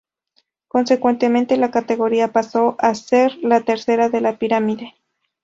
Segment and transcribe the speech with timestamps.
[0.67, 4.95] Consecuentemente la categoría pasó a ser la tercera de la pirámide.